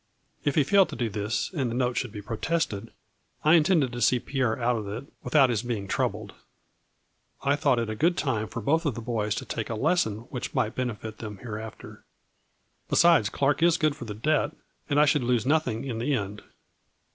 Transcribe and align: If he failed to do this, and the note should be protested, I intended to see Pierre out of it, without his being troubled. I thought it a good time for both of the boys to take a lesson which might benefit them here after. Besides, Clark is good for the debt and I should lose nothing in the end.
If 0.43 0.55
he 0.55 0.63
failed 0.63 0.89
to 0.89 0.95
do 0.95 1.09
this, 1.11 1.53
and 1.53 1.69
the 1.69 1.75
note 1.75 1.95
should 1.95 2.11
be 2.11 2.23
protested, 2.23 2.91
I 3.43 3.53
intended 3.53 3.91
to 3.91 4.01
see 4.01 4.17
Pierre 4.19 4.59
out 4.59 4.75
of 4.75 4.87
it, 4.87 5.05
without 5.21 5.51
his 5.51 5.61
being 5.61 5.87
troubled. 5.87 6.33
I 7.43 7.55
thought 7.55 7.77
it 7.77 7.87
a 7.87 7.93
good 7.95 8.17
time 8.17 8.47
for 8.47 8.61
both 8.63 8.87
of 8.87 8.95
the 8.95 9.01
boys 9.01 9.35
to 9.35 9.45
take 9.45 9.69
a 9.69 9.75
lesson 9.75 10.21
which 10.31 10.55
might 10.55 10.73
benefit 10.73 11.19
them 11.19 11.37
here 11.43 11.59
after. 11.59 12.03
Besides, 12.89 13.29
Clark 13.29 13.61
is 13.61 13.77
good 13.77 13.95
for 13.95 14.05
the 14.05 14.15
debt 14.15 14.55
and 14.89 14.99
I 14.99 15.05
should 15.05 15.23
lose 15.23 15.45
nothing 15.45 15.83
in 15.85 15.99
the 15.99 16.15
end. 16.15 16.41